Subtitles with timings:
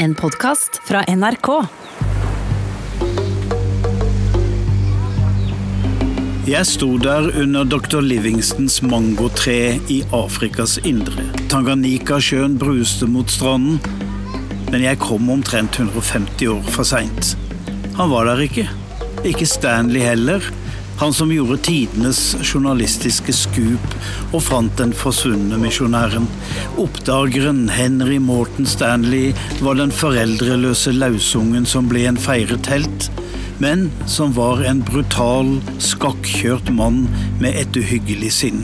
[0.00, 1.48] En podkast fra NRK.
[6.48, 8.00] Jeg sto der under dr.
[8.00, 11.26] Livingstons mangotre i Afrikas indre.
[11.52, 13.76] Tanganyika-sjøen bruste mot stranden,
[14.70, 17.34] men jeg kom omtrent 150 år for seint.
[18.00, 18.64] Han var der ikke.
[19.28, 20.40] Ikke Stanley heller.
[21.00, 23.94] Han som gjorde tidenes journalistiske skup
[24.36, 26.26] og fant den forsvunne misjonæren.
[26.82, 29.30] Oppdageren Henry Morton Stanley
[29.64, 33.08] var den foreldreløse lausungen som ble en feiret helt,
[33.64, 37.06] men som var en brutal, skakkjørt mann
[37.40, 38.60] med et uhyggelig sinn.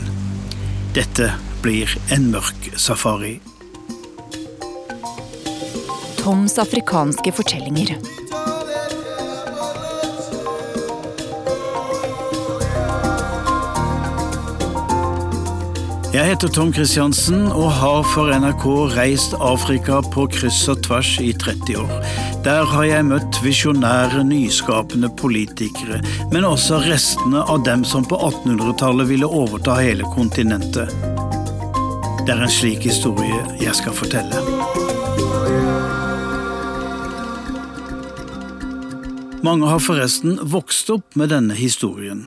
[0.93, 1.31] Dette
[1.65, 3.39] blir en mørk safari.
[6.21, 7.97] Toms afrikanske fortellinger.
[16.17, 18.63] Jeg heter Tom Kristiansen og har for NRK
[18.95, 21.91] reist Afrika på kryss og tvers i 30 år.
[22.41, 25.99] Der har jeg møtt visjonære, nyskapende politikere,
[26.31, 30.89] men også restene av dem som på 1800-tallet ville overta hele kontinentet.
[32.25, 34.41] Det er en slik historie jeg skal fortelle.
[39.45, 42.25] Mange har forresten vokst opp med denne historien.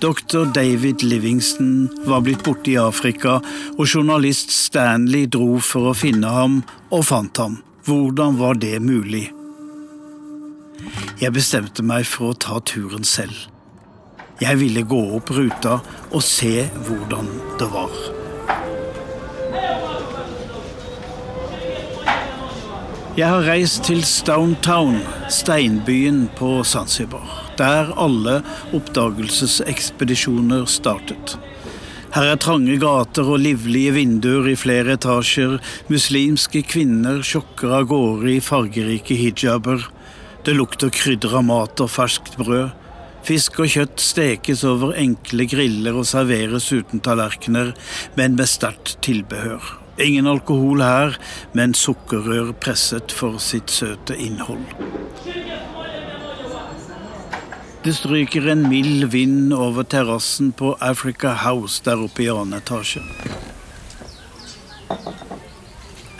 [0.00, 0.46] Dr.
[0.54, 3.34] David Livingston var blitt borte i Afrika,
[3.76, 6.54] og journalist Stanley dro for å finne ham,
[6.88, 7.58] og fant ham.
[7.84, 9.26] Hvordan var det mulig?
[11.20, 13.36] Jeg bestemte meg for å ta turen selv.
[14.40, 15.76] Jeg ville gå opp ruta
[16.08, 17.28] og se hvordan
[17.60, 18.00] det var.
[23.20, 28.40] Jeg har reist til Stone Town, steinbyen på Zanzibar der alle
[28.76, 31.36] oppdagelsesekspedisjoner startet.
[32.10, 35.60] Her er trange gater og livlige vinduer i flere etasjer,
[35.92, 39.84] muslimske kvinner sjokker av gårde i fargerike hijaber,
[40.44, 42.72] det lukter krydder av mat og ferskt brød.
[43.28, 47.74] Fisk og kjøtt stekes over enkle griller og serveres uten tallerkener,
[48.16, 49.60] men med sterkt tilbehør.
[50.00, 51.18] Ingen alkohol her,
[51.52, 54.64] men sukkerrør presset for sitt søte innhold.
[57.82, 63.00] Det stryker en mild vind over terrassen på Africa House der oppe i annen etasje.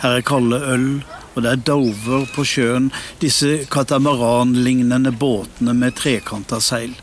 [0.01, 0.87] Her er kalde øl,
[1.35, 2.87] og det er dover på sjøen,
[3.21, 6.95] disse katamaranlignende båtene med trekanta seil.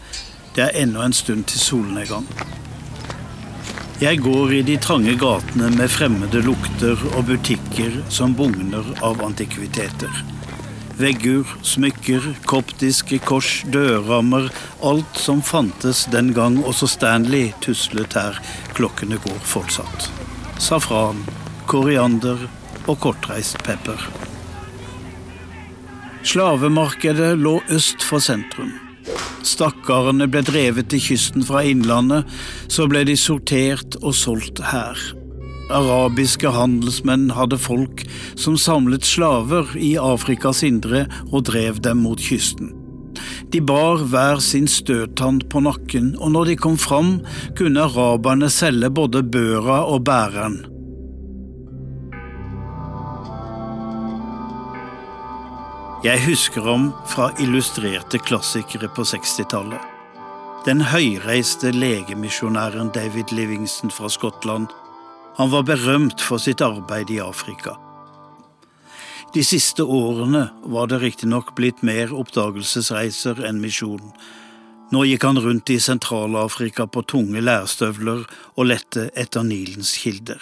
[0.56, 2.26] Det er ennå en stund til solnedgang.
[4.02, 10.37] Jeg går i de trange gatene med fremmede lukter og butikker som bugner av antikviteter.
[10.98, 14.48] Vegger, smykker, koptiske kors, dørrammer.
[14.82, 18.40] Alt som fantes den gang også Stanley tuslet her.
[18.74, 20.08] Klokkene går fortsatt.
[20.58, 21.22] Safran,
[21.70, 22.48] koriander
[22.88, 24.02] og kortreist pepper.
[26.26, 28.74] Slavemarkedet lå øst for sentrum.
[29.46, 32.26] Stakkarene ble drevet til kysten fra innlandet,
[32.66, 34.98] så ble de sortert og solgt her.
[35.68, 38.04] Arabiske handelsmenn hadde folk
[38.40, 42.72] som samlet slaver i Afrikas indre og drev dem mot kysten.
[43.52, 47.18] De bar hver sin støttann på nakken, og når de kom fram,
[47.58, 50.58] kunne araberne selge både børa og bæreren.
[56.04, 59.80] Jeg husker ham fra illustrerte klassikere på 60-tallet.
[60.64, 64.68] Den høyreiste legemisjonæren David Livingston fra Skottland
[65.38, 67.76] han var berømt for sitt arbeid i Afrika.
[69.34, 74.02] De siste årene var det riktignok blitt mer oppdagelsesreiser enn misjon.
[74.90, 78.24] Nå gikk han rundt i Sentral-Afrika på tunge lærstøvler
[78.56, 80.40] og lette etter Nilens kilder.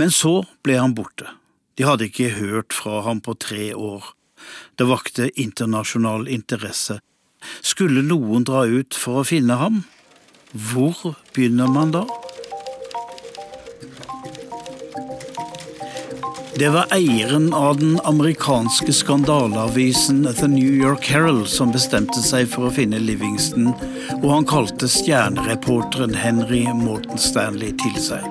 [0.00, 1.28] Men så ble han borte.
[1.76, 4.14] De hadde ikke hørt fra ham på tre år.
[4.80, 7.02] Det vakte internasjonal interesse.
[7.60, 9.82] Skulle noen dra ut for å finne ham?
[10.54, 12.06] Hvor begynner man da?
[16.58, 22.70] Det var eieren av den amerikanske skandaleavisen The New York Herald som bestemte seg for
[22.70, 23.74] å finne Livingston,
[24.22, 28.24] og han kalte stjernereporteren Henry Morton Stanley til seg.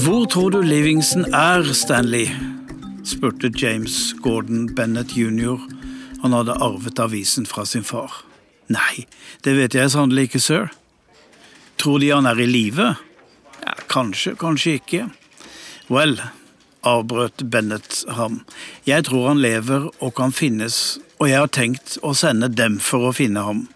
[0.00, 2.32] Hvor tror du Livingston er, Stanley?
[3.04, 5.60] spurte James Gordon Bennett jr.
[6.24, 8.22] Han hadde arvet avisen fra sin far.
[8.72, 9.04] Nei,
[9.44, 10.70] det vet jeg sannelig ikke, sir.
[11.76, 12.94] Tror de han er i live?
[13.60, 15.10] Ja, kanskje, kanskje ikke.
[15.92, 16.16] Vel,
[16.86, 18.40] avbrøt Bennett ham.
[18.86, 23.08] Jeg tror han lever og kan finnes, og jeg har tenkt å sende dem for
[23.08, 23.66] å finne ham.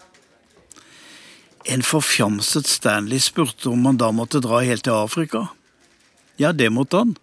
[1.67, 5.47] En forfjamset Stanley spurte om han da måtte dra helt til Afrika.
[6.39, 7.15] Ja, det måtte han.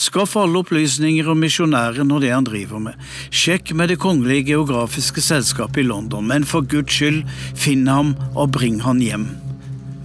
[0.00, 2.96] Skaff alle opplysninger om misjonæren og det han driver med.
[3.30, 7.24] Sjekk med Det kongelige geografiske selskapet i London, men for Guds skyld,
[7.54, 9.28] finn ham og bring han hjem.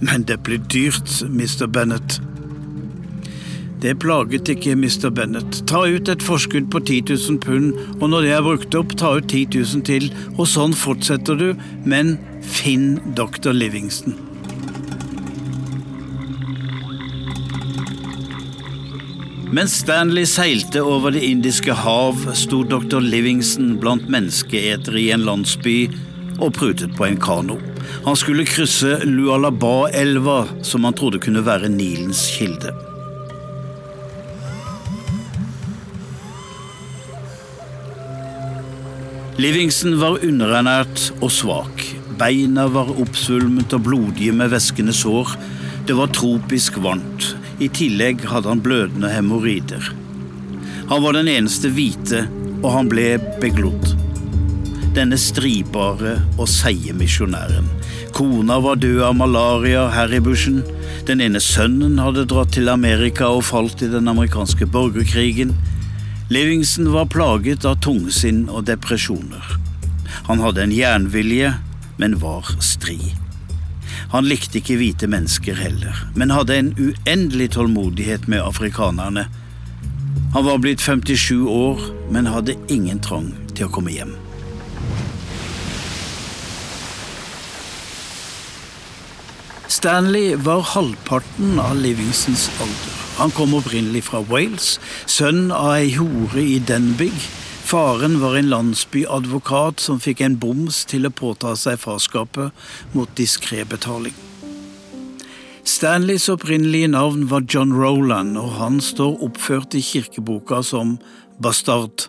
[0.00, 1.66] Men det blir dyrt, Mr.
[1.66, 2.20] Bennett.
[3.86, 5.12] Det plaget ikke Mr.
[5.14, 5.60] Bennett.
[5.70, 9.12] Ta ut et forskudd på 10 000 pund, og når det er brukt opp, ta
[9.20, 11.52] ut 10 000 til, og sånn fortsetter du,
[11.86, 13.52] men finn dr.
[13.54, 14.16] Livingston.
[19.54, 22.98] Mens Stanley seilte over Det indiske hav, sto dr.
[22.98, 25.76] Livingston blant menneskeetere i en landsby
[26.40, 27.60] og prutet på en kano.
[28.02, 32.74] Han skulle krysse Lualaba-elva, som han trodde kunne være Nilens kilde.
[39.36, 41.82] Livingston var underernært og svak.
[42.16, 45.34] Beina var oppsvulmet og blodige med væskende sår.
[45.84, 47.34] Det var tropisk varmt.
[47.60, 49.90] I tillegg hadde han blødende hemoroider.
[50.88, 52.22] Han var den eneste hvite,
[52.62, 53.92] og han ble beglodd.
[54.96, 57.68] Denne stribare og seige misjonæren.
[58.16, 60.62] Kona var død av malaria her i bushen.
[61.04, 65.52] Den ene sønnen hadde dratt til Amerika og falt i den amerikanske borgerkrigen.
[66.28, 69.44] Livingston var plaget av tungsinn og depresjoner.
[70.26, 71.52] Han hadde en jernvilje,
[72.02, 72.98] men var stri.
[74.10, 79.28] Han likte ikke hvite mennesker heller, men hadde en uendelig tålmodighet med afrikanerne.
[80.34, 84.16] Han var blitt 57 år, men hadde ingen trang til å komme hjem.
[89.76, 92.92] Stanley var halvparten av Livingstons alder.
[93.18, 97.12] Han kom opprinnelig fra Wales, sønn av ei hore i Denbig.
[97.68, 102.56] Faren var en landsbyadvokat som fikk en boms til å påta seg farskapet
[102.96, 104.16] mot diskré betaling.
[105.66, 110.96] Stanleys opprinnelige navn var John Roland, og han står oppført i kirkeboka som
[111.36, 112.08] bastard.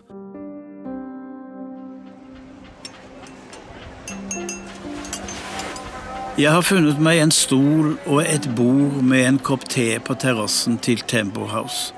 [6.38, 10.76] Jeg har funnet meg en stol og et bord med en kopp te på terrassen
[10.78, 11.90] til Tembo House.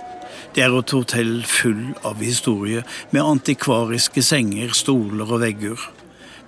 [0.57, 2.81] Det er et hotell full av historie,
[3.13, 5.85] med antikvariske senger, stoler og vegger.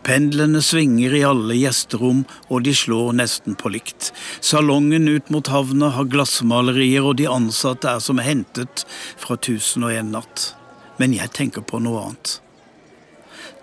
[0.08, 4.08] Pendlene svinger i alle gjesterom, og de slår nesten på likt.
[4.40, 8.86] Salongen ut mot havna har glassmalerier, og de ansatte er som hentet
[9.20, 10.54] fra Tusen og en natt.
[10.96, 12.38] Men jeg tenker på noe annet.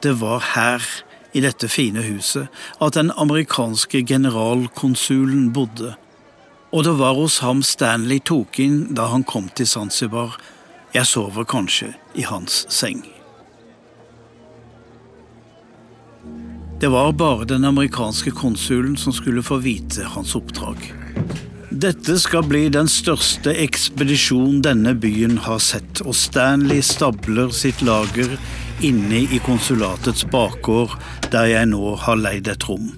[0.05, 0.85] Det var her
[1.33, 2.49] i dette fine huset
[2.81, 5.93] at den amerikanske generalkonsulen bodde,
[6.71, 10.37] og det var hos ham Stanley tok inn da han kom til Zanzibar.
[10.93, 13.01] Jeg sover kanskje i hans seng.
[16.79, 20.77] Det var bare den amerikanske konsulen som skulle få vite hans oppdrag.
[21.69, 28.37] Dette skal bli den største ekspedisjon denne byen har sett, og Stanley stabler sitt lager
[28.85, 30.95] inne i konsulatets bakgård,
[31.33, 32.89] der jeg nå har leid et rom.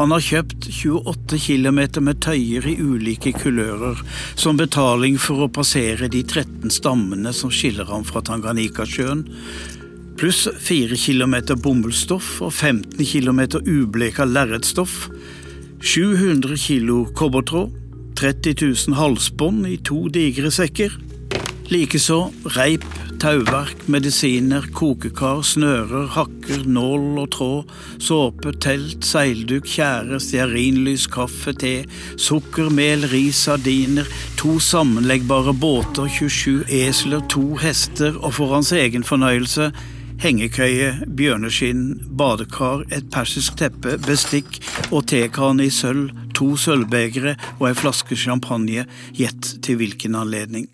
[0.00, 3.98] Han har kjøpt 28 km med tøyer i ulike kulører,
[4.32, 9.26] som betaling for å passere de 13 stammene som skiller ham fra Tanganyikasjøen,
[10.20, 15.10] pluss 4 km bomullsstoff og 15 km ubleka lerretstoff,
[15.84, 17.76] 700 kg kobbertråd,
[18.20, 20.96] 30 000 halsbånd i to digre sekker,
[21.72, 22.22] likeså
[22.56, 22.88] reip,
[23.20, 31.74] tauverk, medisiner, kokekar, snører, hakker, nål og tråd, såpe, telt, seilduk, tjære, stearinlys, kaffe, te,
[32.16, 34.08] sukker, mel, ris, sardiner,
[34.40, 39.70] to sammenleggbare båter, 27 esler, to hester og for hans egen fornøyelse
[40.20, 41.84] hengekøye, bjørneskinn,
[42.16, 48.86] badekar, et persisk teppe, bestikk og tekan i sølv, to sølvbegre og ei flaske champagne,
[49.16, 50.68] gjett til hvilken anledning.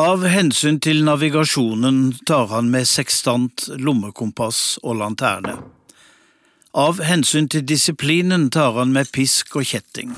[0.00, 5.58] Av hensyn til navigasjonen tar han med sekstant, lommekompass og lanterne.
[6.72, 10.14] Av hensyn til disiplinen tar han med pisk og kjetting.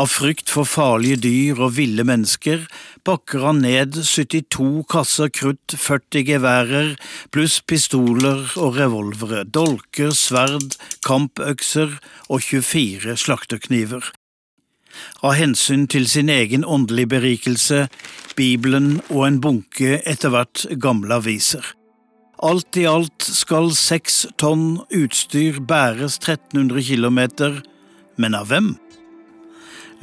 [0.00, 2.64] Av frykt for farlige dyr og ville mennesker
[3.04, 6.96] pakker han ned 72 kasser krutt, 40 geværer
[7.28, 11.98] pluss pistoler og revolvere, dolker, sverd, kampøkser
[12.30, 14.14] og 24 slakterkniver
[15.22, 17.86] av hensyn til sin egen åndelige berikelse,
[18.36, 21.64] Bibelen og en bunke etter hvert gamle aviser.
[22.44, 27.20] Alt i alt skal seks tonn utstyr bæres 1300 km,
[28.20, 28.74] men av hvem?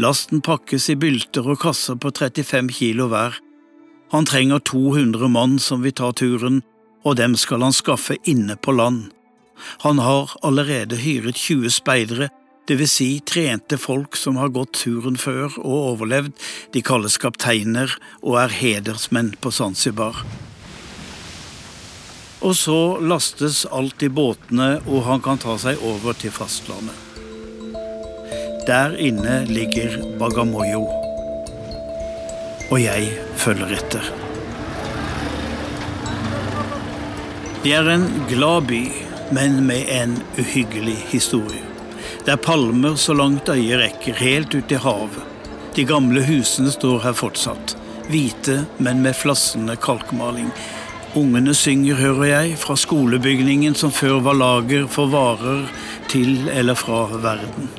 [0.02, 3.36] Lasten pakkes i bylter og kasser på 35 kilo hver.
[4.12, 6.64] Han trenger 200 mann som vil ta turen,
[7.06, 9.12] og dem skal han skaffe inne på land.
[9.86, 12.30] Han har allerede hyret 20 speidere
[12.68, 16.34] Det vil si trente folk som har gått turen før og overlevd.
[16.74, 20.22] De kalles kapteiner og er hedersmenn på Zanzibar.
[22.42, 26.98] Og så lastes alt i båtene, og han kan ta seg over til fastlandet.
[28.66, 30.86] Der inne ligger Bagamoyo.
[32.72, 33.10] Og jeg
[33.42, 34.12] følger etter.
[37.62, 38.84] Det er en glad by,
[39.34, 41.71] men med en uhyggelig historie.
[42.26, 45.28] Det er palmer så langt øyet rekker, helt ut i havet.
[45.76, 47.76] De gamle husene står her fortsatt.
[48.12, 50.50] Hvite, men med flassende kalkmaling.
[51.16, 55.66] Ungene synger, hører jeg, fra skolebygningen som før var lager for varer
[56.12, 57.72] til eller fra verden.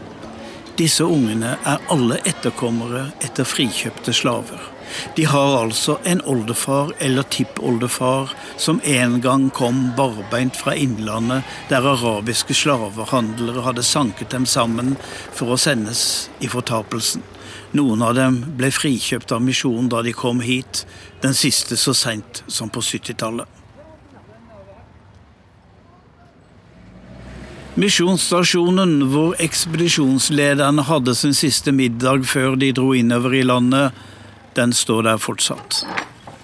[0.78, 4.71] Disse ungene er alle etterkommere etter frikjøpte slaver.
[5.16, 11.86] De har altså en oldefar eller tippoldefar som en gang kom barbeint fra innlandet, der
[11.94, 14.96] arabiske slavehandlere hadde sanket dem sammen
[15.32, 17.24] for å sendes i fortapelsen.
[17.72, 20.84] Noen av dem ble frikjøpt av misjonen da de kom hit,
[21.24, 23.48] den siste så seint som på 70-tallet.
[27.72, 33.96] Misjonsstasjonen hvor ekspedisjonslederne hadde sin siste middag før de dro innover i landet,
[34.54, 35.84] den står der fortsatt.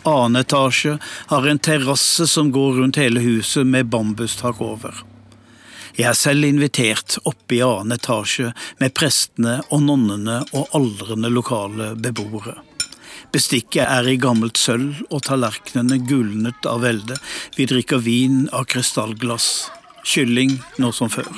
[0.09, 0.97] Annen etasje
[1.29, 5.03] har en terrasse som går rundt hele huset med bambustak over.
[5.99, 11.95] Jeg er selv invitert oppe i annen etasje med prestene og nonnene og aldrende lokale
[11.99, 12.55] beboere.
[13.35, 17.19] Bestikket er i gammelt sølv og tallerkenene gulnet av velde.
[17.59, 19.50] Vi drikker vin av krystallglass.
[20.09, 21.29] Kylling nå som før.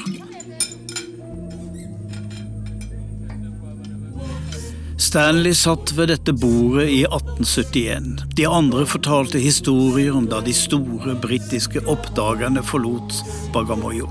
[5.00, 8.18] Stanley satt ved dette bordet i 1871.
[8.36, 13.22] De andre fortalte historier om da de store britiske oppdagerne forlot
[13.54, 14.10] Bagamoyo.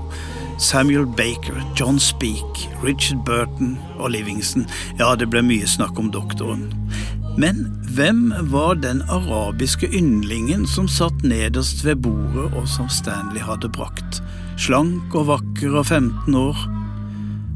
[0.58, 4.66] Samuel Baker, John Speake, Richard Burton og Livingston.
[4.98, 6.66] Ja, det ble mye snakk om doktoren.
[7.38, 7.62] Men
[7.94, 14.18] hvem var den arabiske yndlingen som satt nederst ved bordet, og som Stanley hadde brakt?
[14.58, 16.66] Slank og vakker av 15 år.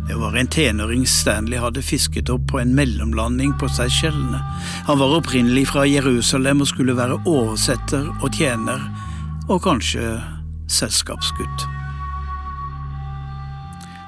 [0.08, 4.40] Det var en tenåring Stanley hadde fisket opp på en mellomlanding på Seychellene.
[4.86, 8.82] Han var opprinnelig fra Jerusalem og skulle være oversetter og tjener,
[9.48, 10.18] og kanskje
[10.68, 11.64] selskapsgutt.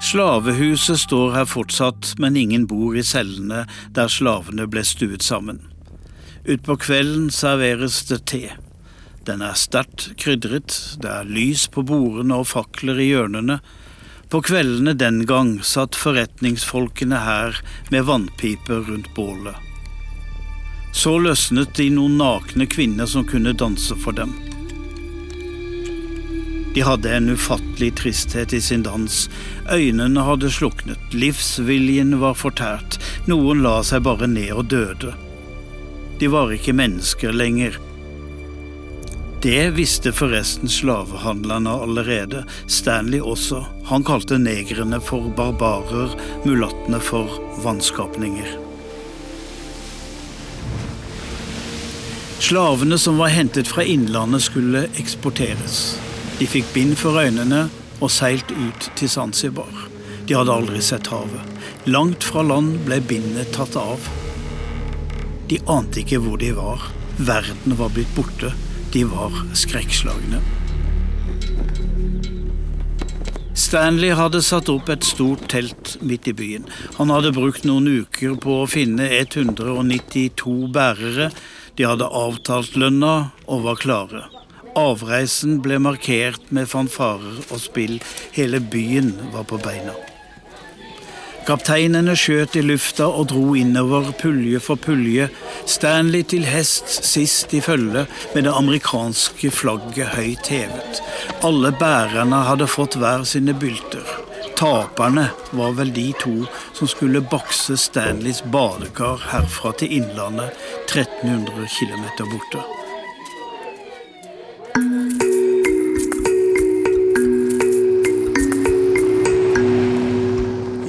[0.05, 3.65] Slavehuset står her fortsatt, men ingen bor i cellene
[3.97, 5.63] der slavene ble stuet sammen.
[6.45, 8.45] Utpå kvelden serveres det te.
[9.27, 13.59] Den er sterkt krydret, det er lys på bordene og fakler i hjørnene.
[14.31, 17.61] På kveldene den gang satt forretningsfolkene her
[17.95, 19.55] med vannpiper rundt bålet.
[20.93, 24.35] Så løsnet de noen nakne kvinner som kunne danse for dem.
[26.75, 29.21] De hadde en ufattelig tristhet i sin dans.
[29.73, 32.99] Øynene hadde sluknet, livsviljen var fortært,
[33.31, 35.15] noen la seg bare ned og døde.
[36.21, 37.79] De var ikke mennesker lenger.
[39.47, 43.61] Det visste forresten slavehandlerne allerede, Stanley også.
[43.87, 47.31] Han kalte negrene for barbarer, mulattene for
[47.63, 48.57] vannskapninger.
[52.43, 55.95] Slavene som var hentet fra innlandet, skulle eksporteres.
[56.43, 57.69] De fikk bind for øynene
[58.01, 59.71] og seilt ut til Zanzibar.
[60.27, 61.57] De hadde aldri sett havet.
[61.87, 64.11] Langt fra land ble bindet tatt av.
[65.47, 66.91] De ante ikke hvor de var.
[67.23, 68.57] Verden var blitt borte.
[68.97, 70.39] De var skrekkslagne.
[73.53, 76.65] Stanley hadde satt opp et stort telt midt i byen.
[76.97, 81.29] Han hadde brukt noen uker på å finne 192 bærere.
[81.77, 84.25] De hadde avtalt lønna og var klare.
[84.81, 87.99] Avreisen ble markert med fanfarer og spill.
[88.33, 89.93] Hele byen var på beina.
[91.47, 95.29] Kapteinene skjøt i lufta og dro innover pulje for pulje,
[95.71, 98.03] Stanley til hest sist i følge
[98.35, 100.99] med det amerikanske flagget høyt hevet.
[101.47, 104.03] Alle bærerne hadde fått hver sine bylter.
[104.59, 106.35] Taperne var vel de to
[106.75, 110.51] som skulle bakse Stanleys badekar herfra til Innlandet,
[110.91, 112.76] 1300 km borte.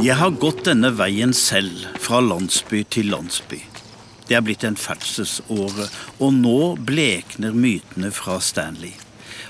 [0.08, 3.58] Jeg har gått denne veien selv, fra landsby til landsby.
[4.30, 5.88] Det er blitt en ferdselsåre,
[6.24, 8.94] og nå blekner mytene fra Stanley.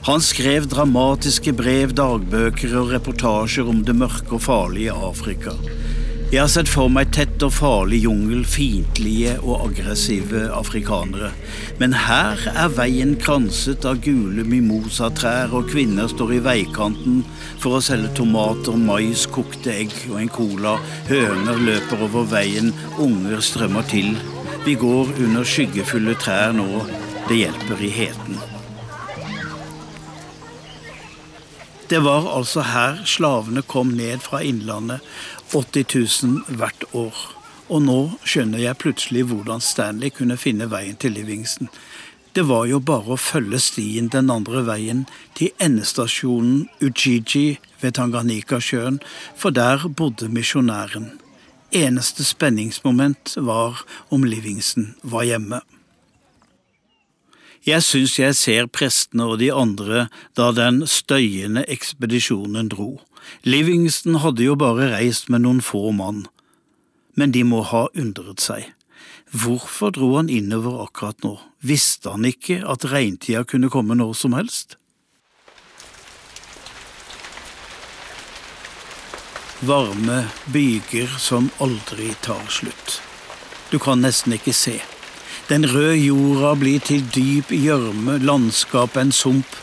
[0.07, 5.53] Han skrev dramatiske brev, dagbøker og reportasjer om det mørke og farlige Afrika.
[6.27, 11.29] Jeg har sett for meg tett og farlig jungel, fiendtlige og aggressive afrikanere.
[11.79, 17.21] Men her er veien kranset av gule mimosatrær, og kvinner står i veikanten
[17.63, 20.75] for å selge tomater, mais, kokte egg og en cola.
[21.07, 24.11] Høner løper over veien, unger strømmer til.
[24.67, 26.83] Vi går under skyggefulle trær nå.
[27.31, 28.43] Det hjelper i heten.
[31.87, 34.99] Det var altså her slavene kom ned fra innlandet,
[35.53, 35.85] 80
[36.23, 37.15] 000 hvert år.
[37.67, 41.69] Og nå skjønner jeg plutselig hvordan Stanley kunne finne veien til Livingston.
[42.37, 48.99] Det var jo bare å følge stien den andre veien til endestasjonen Ujiji ved Tanganyika-sjøen,
[49.35, 51.15] for der bodde misjonæren.
[51.73, 53.81] Eneste spenningsmoment var
[54.13, 55.63] om Livingston var hjemme.
[57.67, 60.05] Jeg syns jeg ser prestene og de andre
[60.39, 62.93] da den støyende ekspedisjonen dro.
[63.43, 66.25] Livingston hadde jo bare reist med noen få mann,
[67.15, 68.71] men de må ha undret seg.
[69.31, 74.37] Hvorfor dro han innover akkurat nå, visste han ikke at regntida kunne komme når som
[74.37, 74.77] helst?
[79.67, 82.99] Varme byger som aldri tar slutt.
[83.71, 84.77] Du kan nesten ikke se.
[85.49, 89.57] Den røde jorda blir til dyp gjørme, landskapet en sump.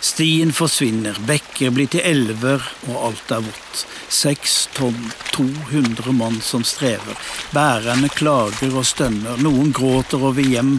[0.00, 3.80] Stien forsvinner, bekker blir til elver, og alt er vått.
[4.08, 7.18] Seks tonn, 200 mann som strever.
[7.50, 10.78] Bærerne klager og stønner, noen gråter over hjem.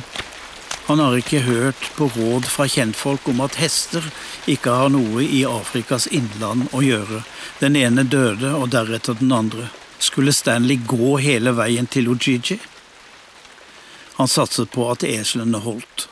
[0.87, 4.07] Han har ikke hørt på råd fra kjentfolk om at hester
[4.49, 7.19] ikke har noe i Afrikas innland å gjøre.
[7.59, 9.67] Den ene døde, og deretter den andre.
[9.99, 12.57] Skulle Stanley gå hele veien til Ojiji?
[14.15, 16.07] Han satset på at eslene holdt.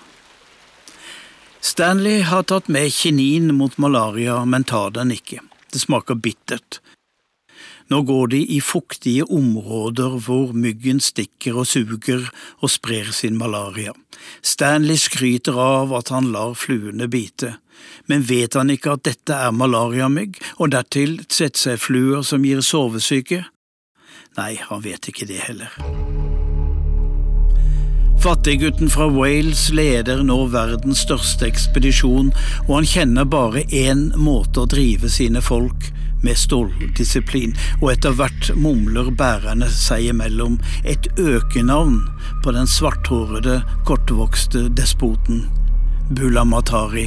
[1.68, 5.42] Stanley har tatt med kinin mot malaria, men tar den ikke.
[5.74, 6.78] Det smaker bittert.
[7.92, 12.30] Nå går de i fuktige områder hvor myggen stikker og suger
[12.62, 13.92] og sprer sin malaria.
[14.40, 17.58] Stanley skryter av at han lar fluene bite,
[18.08, 22.64] men vet han ikke at dette er malariamygg, og dertil setter seg fluer som gir
[22.64, 23.44] sovesyke?
[24.40, 26.27] Nei, han vet ikke det heller.
[28.28, 32.34] Fattiggutten fra Wales leder nå verdens største ekspedisjon,
[32.66, 35.86] og han kjenner bare én måte å drive sine folk
[36.26, 42.02] med ståldisiplin, og etter hvert mumler bærerne seg imellom et økenavn
[42.44, 45.46] på den svarthårede, kortvokste despoten,
[46.12, 47.06] Bulamatari,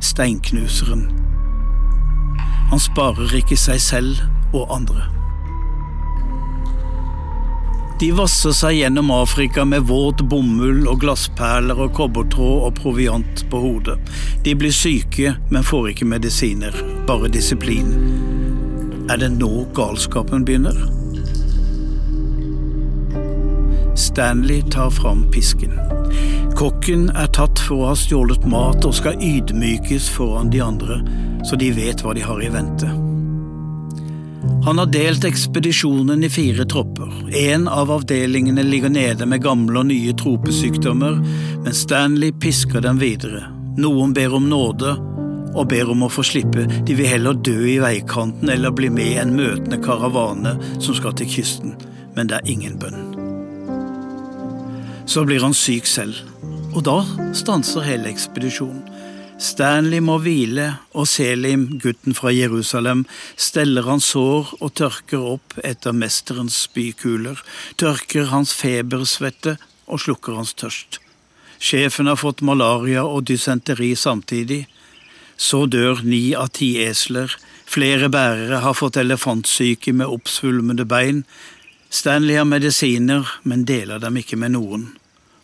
[0.00, 1.04] steinknuseren.
[2.72, 4.24] Han sparer ikke seg selv
[4.56, 5.04] og andre.
[8.04, 13.60] De vasser seg gjennom Afrika med våt bomull og glassperler og kobbertråd og proviant på
[13.62, 13.94] hodet.
[14.44, 16.76] De blir syke, men får ikke medisiner,
[17.08, 17.94] bare disiplin.
[19.08, 20.76] Er det nå galskapen begynner?
[23.96, 25.72] Stanley tar fram pisken.
[26.60, 31.00] Kokken er tatt for å ha stjålet mat og skal ydmykes foran de andre,
[31.48, 32.92] så de vet hva de har i vente.
[34.68, 36.83] Han har delt ekspedisjonen i fire tropper.
[37.34, 41.18] En av avdelingene ligger nede med gamle og nye tropesykdommer,
[41.64, 43.46] men Stanley pisker dem videre.
[43.80, 44.94] Noen ber om nåde
[45.54, 46.66] og ber om å få slippe.
[46.86, 51.14] De vil heller dø i veikanten eller bli med i en møtende karavane som skal
[51.18, 51.76] til kysten.
[52.14, 53.14] Men det er ingen bønn.
[55.06, 56.16] Så blir han syk selv,
[56.72, 57.00] og da
[57.36, 58.93] stanser hele ekspedisjonen.
[59.38, 63.02] Stanley må hvile, og Selim, gutten fra Jerusalem,
[63.36, 67.40] steller hans sår og tørker opp etter mesterens spykuler,
[67.80, 71.00] tørker hans febersvette og slukker hans tørst.
[71.58, 74.64] Sjefen har fått malaria og dysenteri samtidig.
[75.36, 77.32] Så dør ni av ti esler,
[77.66, 81.24] flere bærere har fått elefantsyke med oppsvulmede bein.
[81.90, 84.88] Stanley har medisiner, men deler dem ikke med noen.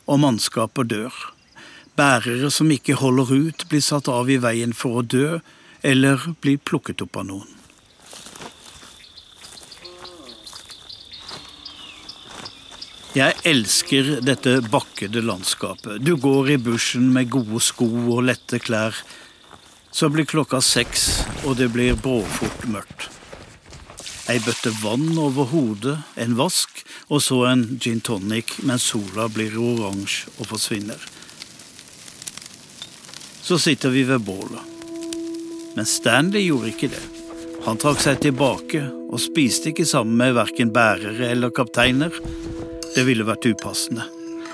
[0.06, 1.14] Og mannskapet dør.
[1.98, 5.40] Bærere som ikke holder ut, blir satt av i veien for å dø,
[5.82, 7.56] eller blir plukket opp av noen.
[13.10, 15.98] Jeg elsker dette bakkede landskapet.
[15.98, 18.94] Du går i bushen med gode sko og lette klær.
[19.90, 23.08] Så blir klokka seks, og det blir bråfort mørkt.
[24.30, 29.58] Ei bøtte vann over hodet, en vask, og så en gin tonic mens sola blir
[29.58, 31.02] oransje og forsvinner.
[33.42, 34.62] Så sitter vi ved bålet.
[35.74, 37.02] Men Stanley gjorde ikke det.
[37.64, 42.14] Han trakk seg tilbake og spiste ikke sammen med verken bærere eller kapteiner.
[42.94, 44.06] Det ville vært upassende.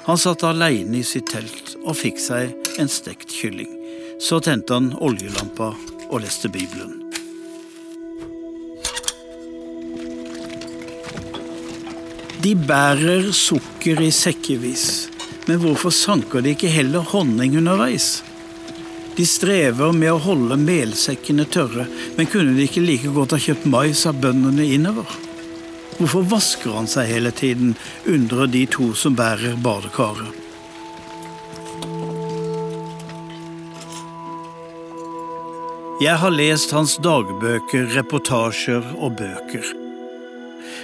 [0.07, 3.73] Han satt alene i sitt telt og fikk seg en stekt kylling.
[4.23, 5.73] Så tente han oljelampa
[6.07, 7.03] og leste Bibelen.
[12.43, 14.87] De bærer sukker i sekkevis,
[15.49, 18.21] men hvorfor sanker de ikke heller honning underveis?
[19.17, 21.87] De strever med å holde melsekkene tørre,
[22.19, 25.09] men kunne de ikke like godt ha kjøpt mais av bøndene innover?
[25.97, 27.73] Hvorfor vasker han seg hele tiden,
[28.05, 30.43] undrer de to som bærer badekaret.
[35.97, 39.71] Jeg har lest hans dagbøker, reportasjer og bøker.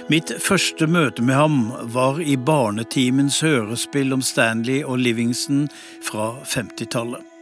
[0.09, 1.59] Mitt første møte med ham
[1.93, 5.67] var i barnetimens hørespill om Stanley og Livingston
[6.01, 7.32] fra 50-tallet.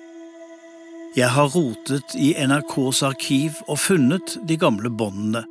[1.17, 5.43] Jeg har rotet i NRKs arkiv og funnet de gamle båndene.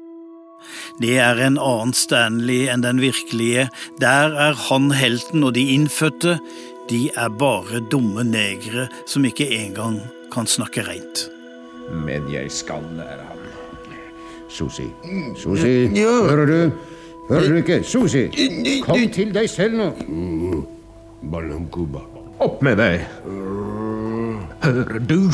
[1.00, 3.68] Det er en annen Stanley enn den virkelige,
[4.00, 6.38] der er han helten, og de innfødte,
[6.92, 10.00] de er bare dumme negre som ikke engang
[10.32, 11.30] kan snakke reint
[11.92, 13.36] men jeg skal lære ham.
[14.48, 14.82] Susi,
[15.36, 16.70] Susi, hører du?
[17.28, 17.82] Hører du ikke?
[17.82, 18.26] Susi,
[18.82, 19.90] kom til deg selv nå.
[22.40, 23.04] Opp med deg.
[24.62, 25.30] Hører du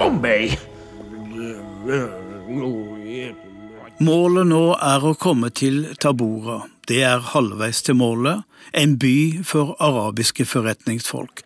[0.00, 0.56] om meg?
[4.00, 6.62] Målet nå er å komme til Tabora.
[6.88, 11.44] Det er halvveis til målet, en by for arabiske forretningsfolk.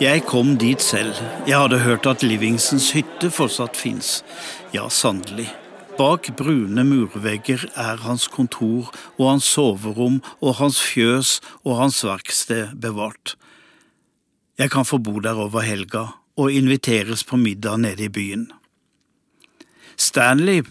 [0.00, 1.20] Jeg kom dit selv.
[1.46, 4.24] Jeg hadde hørt at Livingsens hytte fortsatt fins.
[4.74, 5.52] Ja, sannelig.
[5.94, 12.72] Bak brune murvegger er hans kontor og hans soverom og hans fjøs og hans verksted
[12.82, 13.36] bevart.
[14.58, 18.48] Jeg kan få bo der over helga og inviteres på middag nede i byen.
[19.96, 20.64] Stanley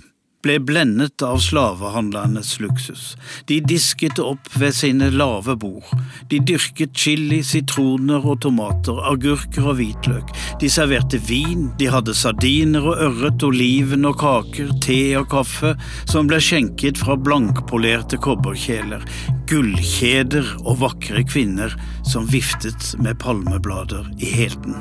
[0.44, 3.14] ble blendet av slavehandlernes luksus.
[3.48, 5.88] De disket opp ved sine lave bord.
[6.32, 10.34] De dyrket chili, sitroner og tomater, agurker og hvitløk.
[10.62, 15.74] De serverte vin, de hadde sardiner og ørret, oliven og kaker, te og kaffe,
[16.10, 19.06] som ble skjenket fra blankpolerte kobberkjeler,
[19.50, 21.76] gullkjeder og vakre kvinner
[22.08, 24.76] som viftet med palmeblader i helten.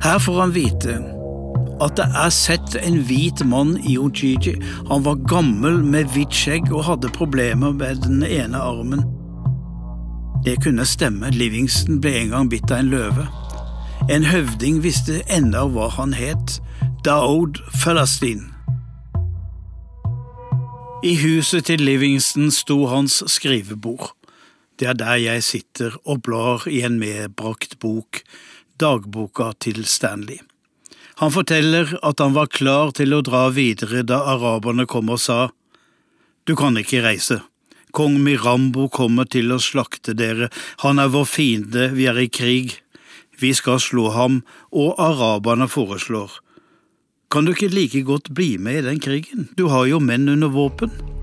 [0.00, 1.00] Her får han vite
[1.80, 4.56] at det er sett en hvit mann i Ojiji.
[4.90, 9.04] Han var gammel med hvitt skjegg og hadde problemer med den ene armen.
[10.44, 13.26] Det kunne stemme, Livingston ble en gang bitt av en løve.
[14.12, 16.58] En høvding visste enda hva han het,
[17.04, 18.48] Daoud Falastin.
[21.04, 24.12] I huset til Livingston sto hans skrivebord.
[24.80, 28.22] Det er der jeg sitter og blar i en medbrakt bok,
[28.80, 30.40] dagboka til Stanley.
[31.20, 35.50] Han forteller at han var klar til å dra videre da araberne kom og sa
[36.48, 37.42] Du kan ikke reise.
[37.92, 40.48] Kong Mirambo kommer til å slakte dere,
[40.80, 42.78] han er vår fiende, vi er i krig.
[43.40, 44.40] Vi skal slå ham,
[44.72, 46.40] og araberne foreslår.
[47.30, 50.48] Kan du ikke like godt bli med i den krigen, du har jo menn under
[50.48, 51.19] våpen?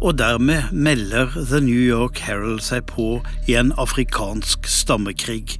[0.00, 5.56] Og dermed melder The New York Herald seg på i en afrikansk stammekrig.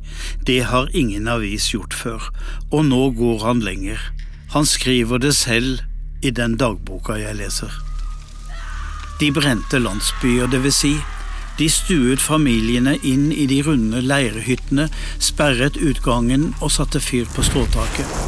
[0.46, 2.28] Det har ingen avis gjort før,
[2.70, 4.00] og nå går han lenger.
[4.52, 5.80] Han skriver det selv
[6.22, 7.72] i den dagboka jeg leser.
[9.20, 10.94] De brente landsbyer, det vil si,
[11.56, 18.18] de stuet familiene inn i de runde leirhyttene, sperret utgangen og satte fyr på stråtaket.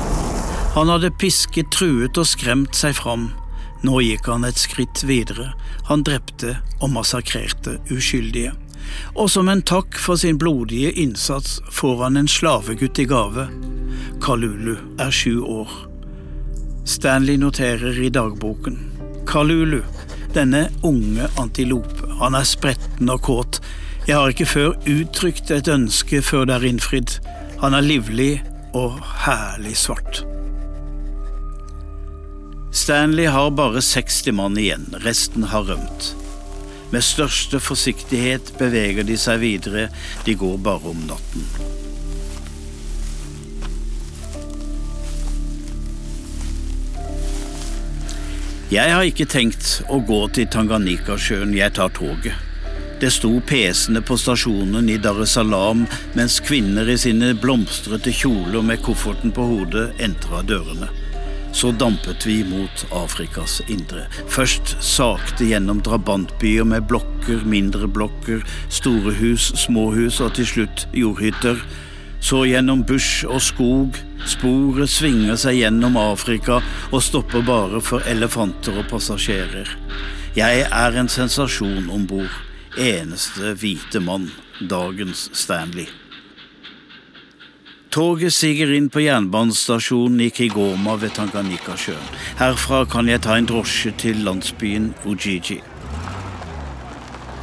[0.79, 3.29] Han hadde pisket, truet og skremt seg fram.
[3.87, 5.53] Nå gikk han et skritt videre.
[5.87, 8.55] Han drepte og massakrerte uskyldige.
[9.15, 13.47] Og som en takk for sin blodige innsats får han en slavegutt i gave.
[14.25, 15.71] Kalulu er sju år.
[16.89, 18.79] Stanley noterer i dagboken.
[19.29, 19.83] Kalulu,
[20.35, 23.61] denne unge antilope, han er spretten og kåt.
[24.09, 27.19] Jeg har ikke før uttrykt et ønske før det er innfridd.
[27.61, 28.33] Han er livlig
[28.73, 30.25] og herlig svart.
[32.71, 36.15] Stanley har bare 60 mann igjen, resten har rømt.
[36.91, 39.89] Med største forsiktighet beveger de seg videre,
[40.25, 41.49] de går bare om natten.
[48.69, 52.37] Jeg har ikke tenkt å gå til Tanganyikasjøen, jeg tar toget.
[53.01, 55.87] Det sto pesende på stasjonen i Dar es Salaam
[56.19, 60.91] mens kvinner i sine blomstrete kjoler med kofferten på hodet entra dørene
[61.53, 64.07] så dampet vi mot Afrikas indre.
[64.29, 70.87] Først sakte gjennom drabantbyer med blokker, mindre blokker, store hus, små hus og til slutt
[70.97, 71.61] jordhytter.
[72.21, 73.99] Så gjennom bush og skog.
[74.27, 76.59] Sporet svinger seg gjennom Afrika
[76.91, 79.71] og stopper bare for elefanter og passasjerer.
[80.39, 82.35] Jeg er en sensasjon om bord.
[82.79, 84.29] Eneste hvite mann.
[84.59, 85.87] Dagens Stanley.
[87.91, 92.11] Toget siger inn på jernbanestasjonen i Kigoma ved Tanganyikasjøen.
[92.37, 95.63] Herfra kan jeg ta en drosje til landsbyen Ujiji.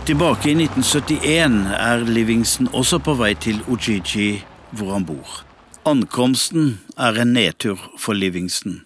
[0.05, 5.41] Tilbake i 1971 er Livingston også på vei til Ujiji, hvor han bor.
[5.85, 8.83] Ankomsten er en nedtur for Livingston.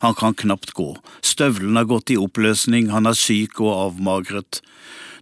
[0.00, 4.62] Han kan knapt gå, støvlene har gått i oppløsning, han er syk og avmagret.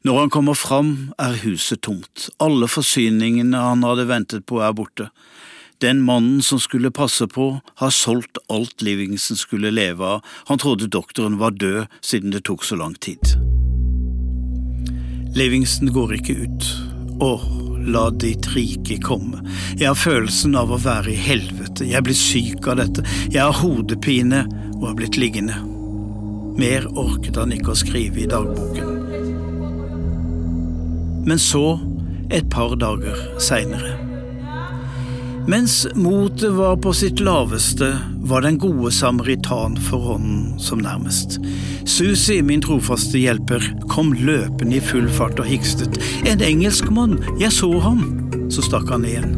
[0.07, 5.11] Når han kommer fram, er huset tomt, alle forsyningene han hadde ventet på er borte.
[5.83, 10.87] Den mannen som skulle passe på, har solgt alt Livingston skulle leve av, han trodde
[10.87, 13.19] doktoren var død siden det tok så lang tid.
[15.35, 16.69] Livingston går ikke ut.
[17.19, 17.31] Å,
[17.83, 19.43] la ditt rike komme.
[19.75, 21.89] Jeg har følelsen av å være i helvete.
[21.91, 23.03] Jeg blir syk av dette.
[23.33, 24.45] Jeg har hodepine
[24.77, 25.59] og har blitt liggende.
[26.63, 28.95] Mer orket han ikke å skrive i dagboken.
[31.27, 31.75] Men så,
[32.31, 34.12] et par dager seinere
[35.47, 41.39] mens motet var på sitt laveste, var den gode samaritan for hånden som nærmest.
[41.85, 45.99] Susi, min trofaste hjelper, kom løpende i full fart og hikstet.
[46.27, 48.05] En engelskmann, jeg så ham!
[48.53, 49.37] Så stakk han igjen.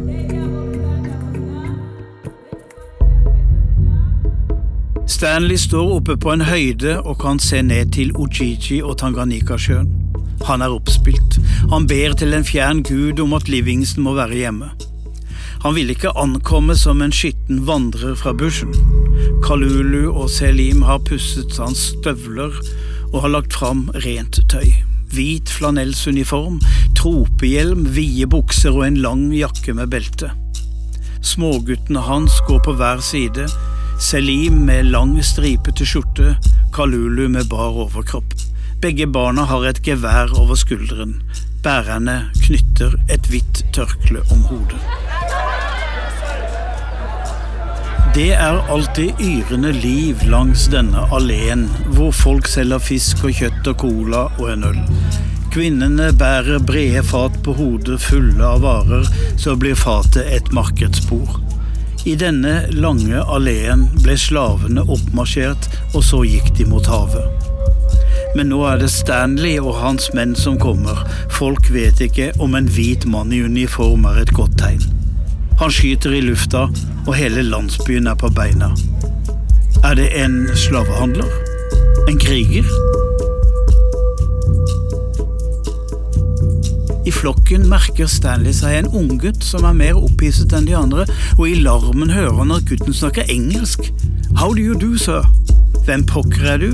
[5.07, 9.93] Stanley står oppe på en høyde og kan se ned til Ujiji og Tanganyikasjøen.
[10.45, 11.38] Han er oppspilt.
[11.71, 14.73] Han ber til en fjern gud om at Livingston må være hjemme.
[15.64, 18.74] Han ville ikke ankomme som en skitten vandrer fra bushen.
[19.46, 22.53] Kalulu og Selim har pusset hans støvler
[23.14, 24.74] og har lagt fram rent tøy.
[25.14, 26.59] Hvit flanellsuniform,
[26.98, 30.35] tropehjelm, vide bukser og en lang jakke med belte.
[31.24, 33.48] Småguttene hans går på hver side.
[33.96, 36.35] Selim med lang, stripete skjorte,
[36.77, 38.37] Kalulu med bar overkropp.
[38.85, 41.22] Begge barna har et gevær over skulderen.
[41.64, 45.23] Bærerne knytter et hvitt tørkle om hodet.
[48.14, 51.64] Det er alltid yrende liv langs denne alleen,
[51.96, 54.79] hvor folk selger fisk og kjøtt og cola og en øl.
[55.50, 61.40] Kvinnene bærer brede fat på hodet fulle av varer, så blir fatet et markedsbord.
[62.07, 67.50] I denne lange alleen ble slavene oppmarsjert, og så gikk de mot havet.
[68.38, 71.03] Men nå er det Stanley og hans menn som kommer.
[71.35, 74.93] Folk vet ikke om en hvit mann i uniform er et godt tegn.
[75.59, 76.67] Han skyter i lufta,
[77.07, 78.73] og hele landsbyen er på beina.
[79.85, 81.29] Er det en slavehandler?
[82.09, 82.67] En kriger?
[87.07, 91.05] I flokken merker Stanley seg en unggutt som er mer opphisset enn de andre,
[91.37, 93.93] og i larmen hører han at gutten snakker engelsk.
[94.40, 95.23] How do you do, sir?
[95.85, 96.71] Hvem pokker er du?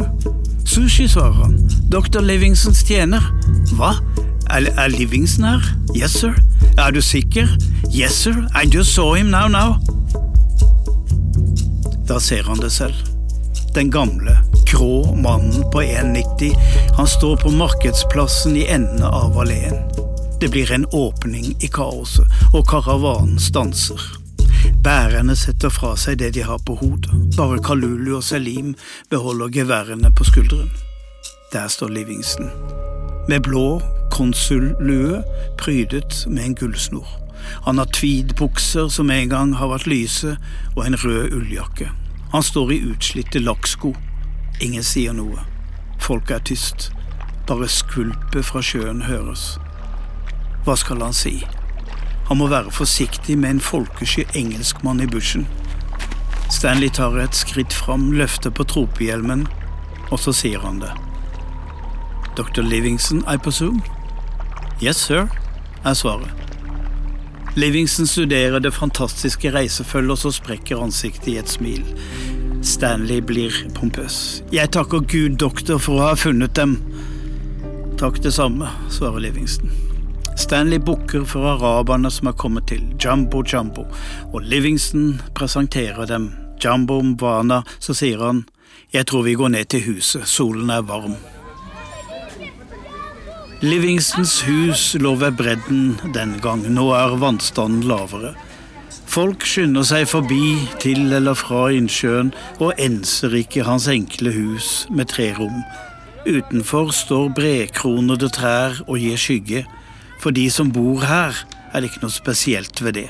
[0.64, 1.58] Sushi, svarer han.
[1.90, 2.22] Dr.
[2.22, 3.26] Livingsons tjener.
[3.74, 3.96] Hva?
[4.50, 5.62] Er, er Livingston her?
[5.96, 6.34] Yes, sir.
[6.78, 7.46] Er du sikker?
[7.94, 8.34] Yes, sir.
[8.54, 9.78] I just saw him now, now.
[12.08, 12.94] Da ser han det selv.
[13.74, 16.56] Den gamle, grå mannen på 1,90.
[16.96, 19.78] Han står på markedsplassen i enden av alleen.
[20.40, 24.00] Det blir en åpning i kaoset, og karavanen stanser.
[24.82, 27.14] Bærerne setter fra seg det de har på hodet.
[27.36, 28.74] Bare Kalulu og Selim
[29.10, 30.70] beholder geværene på skulderen.
[31.52, 32.50] Der står Livingston.
[33.28, 33.78] Med blå
[34.20, 35.22] konsullue
[35.58, 37.08] prydet med en gullsnor.
[37.64, 40.36] Han har tweedbukser som en gang har vært lyse,
[40.76, 41.88] og en rød ulljakke.
[42.32, 43.94] Han står i utslitte lakksko.
[44.60, 45.40] Ingen sier noe.
[46.00, 46.90] Folket er tyst.
[47.48, 49.54] Bare skvulpet fra sjøen høres.
[50.66, 51.38] Hva skal han si?
[52.28, 55.48] Han må være forsiktig med en folkesky engelskmann i bushen.
[56.50, 59.46] Stanley tar et skritt fram, løfter på tropehjelmen,
[60.10, 60.92] og så sier han det.
[62.36, 62.62] Dr.
[62.62, 63.80] Livingston, I presume?
[64.82, 65.28] Yes, sir,
[65.84, 66.30] er svaret.
[67.56, 71.82] Livingston studerer det fantastiske reisefølget, og så sprekker ansiktet i et smil.
[72.62, 74.42] Stanley blir pompøs.
[74.52, 76.78] Jeg takker Gud, doktor, for å ha funnet dem.
[78.00, 79.68] Takk det samme, svarer Livingston.
[80.40, 83.84] Stanley bukker for araberne som er kommet til, Jumbo Jumbo,
[84.32, 86.30] og Livingston presenterer dem.
[86.64, 88.46] Jumbo Mwana, så sier han,
[88.96, 91.18] jeg tror vi går ned til huset, solen er varm.
[93.60, 98.30] Livingstons hus lå ved bredden den gang, nå er vannstanden lavere.
[99.04, 105.10] Folk skynder seg forbi til eller fra innsjøen og enser ikke hans enkle hus med
[105.12, 105.60] tre rom.
[106.24, 109.66] Utenfor står bredkronede trær og gir skygge.
[110.24, 111.36] For de som bor her,
[111.74, 113.08] er det ikke noe spesielt ved det.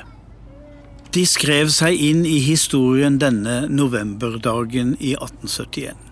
[1.14, 6.09] De skrev seg inn i historien denne novemberdagen i 1871.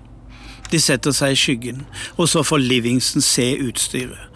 [0.68, 1.84] De setter seg i skyggen,
[2.20, 4.26] og så får Livingston se utstyret.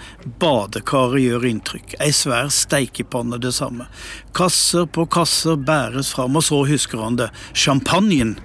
[0.41, 3.89] Badekaret gjør inntrykk, ei svær steikepanne det samme.
[4.37, 7.29] Kasser på kasser bæres fram, og så husker han det.
[7.53, 8.37] Champagnen!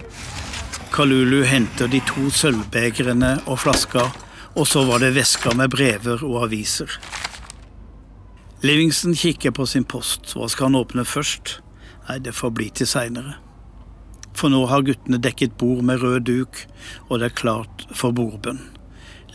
[0.91, 4.07] Kalulu henter de to sølvbegrene og flaska,
[4.57, 6.91] og så var det veska med brever og aviser.
[8.65, 10.33] Livingston kikker på sin post.
[10.33, 11.59] Hva skal han åpne først?
[12.07, 13.37] Nei, det får bli til seinere
[14.37, 16.65] for nå har guttene dekket bord med rød duk,
[17.09, 18.61] og det er klart for bordbønn.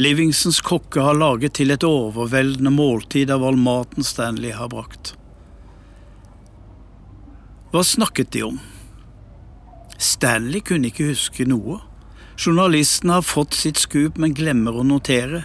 [0.01, 5.13] Livingsons kokke har laget til et overveldende måltid av all maten Stanley har brakt.
[7.73, 8.61] Hva snakket de om?
[10.01, 11.79] Stanley kunne ikke huske noe.
[12.41, 15.45] Journalisten har fått sitt skup, men glemmer å notere.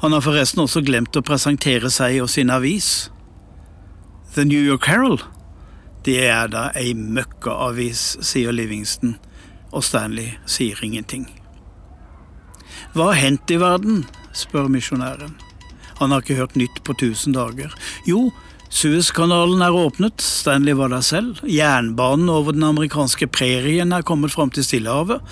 [0.00, 3.10] Han har forresten også glemt å presentere seg og sin avis.
[4.34, 5.24] The New York Herald
[6.06, 9.16] det er da ei møkkaavis, sier Livingston,
[9.74, 11.26] og Stanley sier ingenting.
[12.94, 14.04] Hva har hendt i verden?
[14.36, 15.34] spør misjonæren.
[15.98, 17.72] Han har ikke hørt nytt på tusen dager.
[18.06, 18.30] Jo,
[18.70, 21.40] Suezkanalen er åpnet, Stanley var der selv.
[21.48, 25.22] Jernbanen over den amerikanske prærien er kommet fram til Stillehavet.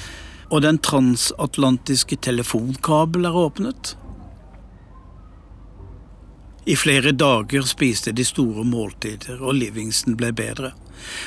[0.50, 3.94] Og den transatlantiske telefonkabel er åpnet.
[6.66, 10.72] I flere dager spiste de store måltider, og Livingston ble bedre.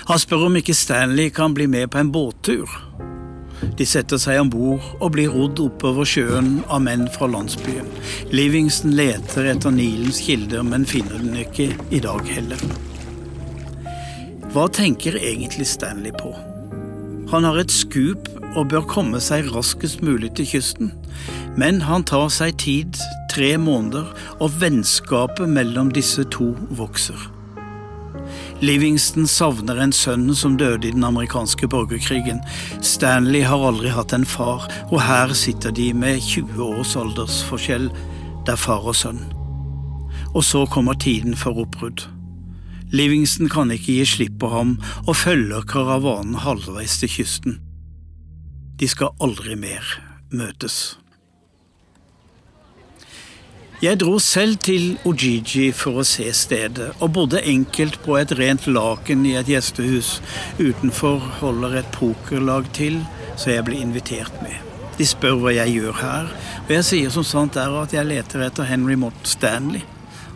[0.10, 2.72] Han spør om ikke Stanley kan bli med på en båttur.
[3.78, 7.90] De setter seg om bord og blir rodd oppover sjøen av menn fra landsbyen.
[8.34, 12.62] Livingston leter etter Nilens kilder, men finner den ikke i dag heller.
[14.54, 16.34] Hva tenker egentlig Stanley på?
[17.32, 20.94] Han har et skup og bør komme seg raskest mulig til kysten,
[21.60, 23.00] men han tar seg tid
[23.34, 24.08] tre måneder,
[24.40, 27.20] og vennskapet mellom disse to vokser.
[28.64, 32.40] Livingston savner en sønn som døde i den amerikanske borgerkrigen.
[32.82, 37.92] Stanley har aldri hatt en far, og her sitter de med 20 års aldersforskjell,
[38.48, 39.26] Det er far og sønn.
[40.34, 42.08] Og så kommer tiden for oppbrudd.
[42.92, 47.58] Livingston kan ikke gi slipp på ham og følger karavanen halvveis til kysten.
[48.80, 49.84] De skal aldri mer
[50.32, 50.96] møtes.
[53.78, 58.66] Jeg dro selv til Ojiji for å se stedet, og bodde enkelt på et rent
[58.66, 60.16] laken i et gjestehus.
[60.58, 63.04] Utenfor holder et pokerlag til,
[63.38, 64.56] så jeg blir invitert med.
[64.98, 68.48] De spør hva jeg gjør her, og jeg sier som sant er at jeg leter
[68.48, 69.86] etter Henry Mott Stanley.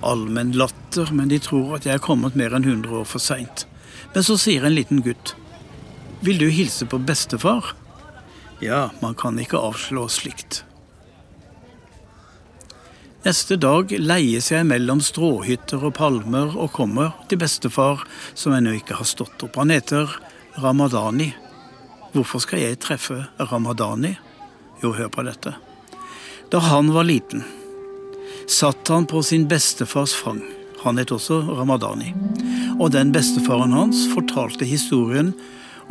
[0.01, 3.65] Allmenn latter, men de tror at jeg er kommet mer enn 100 år for seint.
[4.13, 5.35] Men så sier en liten gutt,
[6.21, 7.73] vil du hilse på bestefar?
[8.61, 10.63] Ja, man kan ikke avslå slikt.
[13.25, 18.01] Neste dag leies jeg mellom stråhytter og palmer og kommer til bestefar,
[18.33, 19.59] som ennå ikke har stått opp.
[19.61, 20.09] Han heter
[20.61, 21.31] Ramadani.
[22.13, 24.15] Hvorfor skal jeg treffe Ramadani?
[24.81, 25.53] Jo, hør på dette.
[26.49, 27.45] Da han var liten,
[28.47, 30.41] satt han på sin bestefars fang.
[30.81, 32.13] Han het også Ramadani.
[32.79, 35.33] Og den bestefaren hans fortalte historien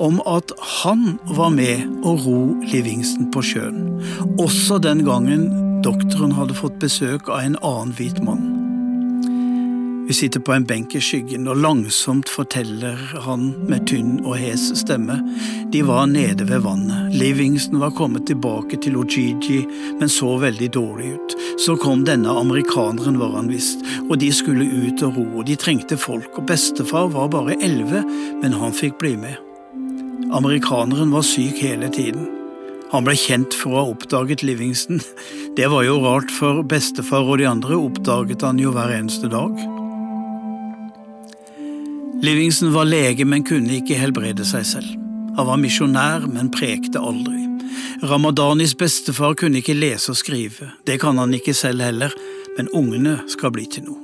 [0.01, 2.39] om at han var med å ro
[2.73, 4.01] Livingston på sjøen.
[4.41, 5.51] Også den gangen
[5.85, 8.60] Doktoren hadde fått besøk av en annen hvit mann.
[10.11, 14.65] Vi sitter på en benk i skyggen, og langsomt forteller han med tynn og hes
[14.81, 15.21] stemme.
[15.71, 17.13] De var nede ved vannet.
[17.15, 19.61] Livingston var kommet tilbake til Ojiji,
[20.01, 21.37] men så veldig dårlig ut.
[21.63, 25.55] Så kom denne amerikaneren, var han visst, og de skulle ut og ro, og de
[25.55, 28.03] trengte folk, og bestefar var bare elleve,
[28.43, 29.39] men han fikk bli med.
[30.35, 32.27] Amerikaneren var syk hele tiden.
[32.91, 35.05] Han ble kjent for å ha oppdaget Livingston.
[35.55, 39.55] Det var jo rart, for bestefar og de andre oppdaget han jo hver eneste dag.
[42.23, 44.91] Livingston var lege, men kunne ikke helbrede seg selv.
[45.39, 47.47] Han var misjonær, men prekte aldri.
[48.05, 50.69] Ramadanis bestefar kunne ikke lese og skrive.
[50.87, 52.13] Det kan han ikke selv heller,
[52.59, 54.01] men ungene skal bli til noe.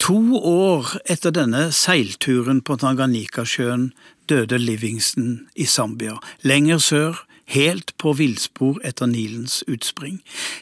[0.00, 3.90] To år etter denne seilturen på Tanganyikasjøen
[4.28, 10.20] døde Livingston i Zambia, lenger sør, helt på villspor etter Nilens utspring.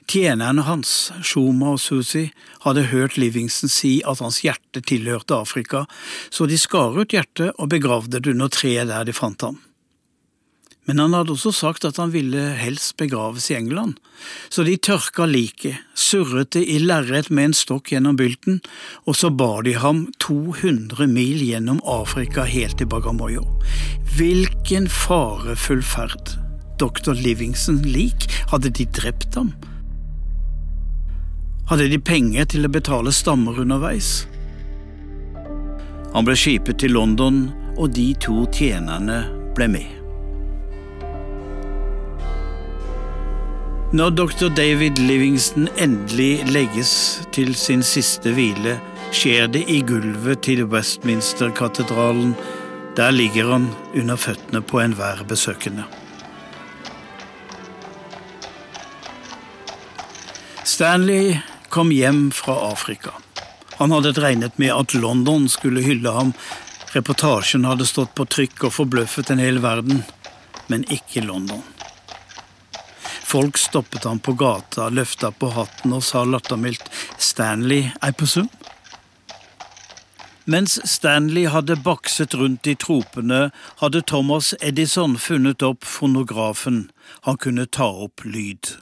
[0.09, 2.29] Tjenerne hans, Shoma og Susi,
[2.65, 5.85] hadde hørt Livingston si at hans hjerte tilhørte Afrika,
[6.31, 9.59] så de skar ut hjertet og begravde det under treet der de fant ham.
[10.89, 13.99] Men han hadde også sagt at han ville helst begraves i England,
[14.49, 18.63] så de tørka liket, surret det i lerret med en stokk gjennom bylten,
[19.05, 23.45] og så bar de ham 200 mil gjennom Afrika helt til Bagamoyo.
[24.17, 26.39] Hvilken farefull ferd!
[26.79, 27.15] Dr.
[27.15, 29.53] Livingston lik, hadde de drept ham?
[31.69, 34.27] Hadde de penger til å betale stammer underveis?
[36.15, 37.49] Han ble skipet til London,
[37.79, 39.23] og de to tjenerne
[39.59, 39.99] ble med.
[43.93, 44.49] Når dr.
[44.53, 46.91] David Livingston endelig legges
[47.33, 48.75] til sin siste hvile,
[49.17, 52.35] skjer det i gulvet til Westminster-katedralen.
[52.99, 55.87] Der ligger han under føttene på enhver besøkende.
[60.79, 63.11] Stanley kom hjem fra Afrika.
[63.71, 66.31] Han hadde regnet med at London skulle hylle ham.
[66.93, 70.05] Reportasjen hadde stått på trykk og forbløffet en hel verden,
[70.71, 71.67] men ikke London.
[73.27, 76.87] Folk stoppet ham på gata, løfta på hatten og sa lattermildt
[77.19, 78.55] 'Stanley, er på sum'.
[80.47, 83.51] Mens Stanley hadde bakset rundt i tropene,
[83.83, 86.93] hadde Thomas Edison funnet opp fonografen.
[87.27, 88.79] Han kunne ta opp lyd.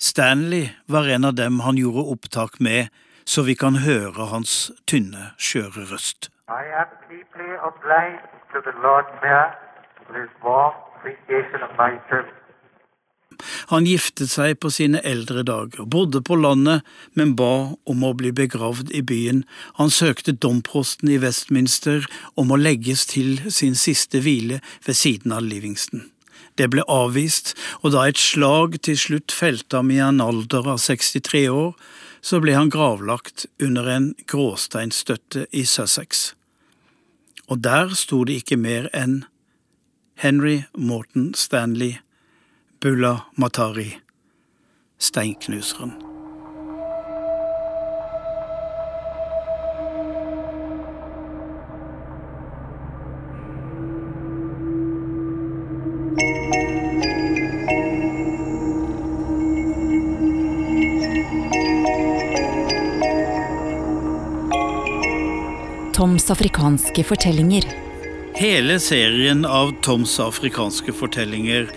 [0.00, 2.88] Stanley var en av dem han gjorde opptak med,
[3.24, 6.30] så vi kan høre hans tynne, skjøre røst.
[6.48, 9.54] I am deeply obliged to the Lord Mayor
[10.06, 12.44] for his warm appreciation of my service.
[13.72, 16.84] Han giftet seg på sine eldre dager, bodde på landet,
[17.18, 19.42] men ba om å bli begravd i byen.
[19.80, 22.06] Han søkte domprosten i Westminster
[22.40, 26.10] om å legges til sin siste hvile ved siden av Livingston.
[26.58, 30.78] Det ble avvist, og da et slag til slutt felte ham i en alder av
[30.82, 31.74] 63 år,
[32.24, 36.32] så ble han gravlagt under en gråsteinstøtte i Sussex.
[37.50, 39.24] Og der sto det ikke mer enn
[40.22, 41.98] Henry Morton Stanley,
[42.80, 43.90] Bulla Matari,
[44.98, 46.13] steinknuseren.
[66.44, 67.64] Afrikanske fortellinger.
[68.34, 71.70] Hele serien av Toms afrikanske fortellinger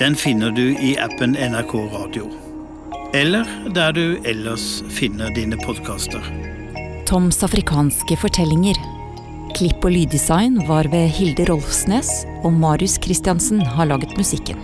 [0.00, 2.26] den finner du i appen NRK Radio.
[3.14, 3.46] Eller
[3.76, 6.24] der du ellers finner dine podkaster.
[7.06, 8.74] Toms afrikanske fortellinger.
[9.54, 12.10] Klipp og lyddesign var ved Hilde Rolfsnes,
[12.42, 14.58] og Marius Christiansen har laget musikken.